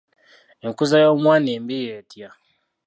[0.65, 2.29] Enkuza y'omwana embi y'etya?